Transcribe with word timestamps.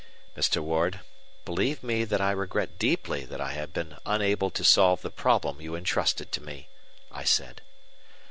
"Mr. 0.35 0.63
Ward, 0.63 1.01
believe 1.45 1.83
me 1.83 2.03
that 2.05 2.19
I 2.19 2.31
regret 2.31 2.79
deeply 2.79 3.23
that 3.25 3.39
I 3.39 3.51
have 3.51 3.71
been 3.71 3.97
unable 4.03 4.49
to 4.49 4.63
solve 4.63 5.03
the 5.03 5.11
problem 5.11 5.61
you 5.61 5.75
entrusted 5.75 6.31
to 6.31 6.41
me," 6.41 6.69
I 7.11 7.23
said. 7.23 7.61